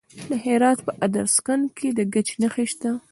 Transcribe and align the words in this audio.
د 0.29 0.31
هرات 0.45 0.79
په 0.85 0.91
ادرسکن 1.05 1.61
کې 1.77 1.87
د 1.97 1.99
ګچ 2.13 2.29
نښې 2.41 2.65
شته. 2.71 2.91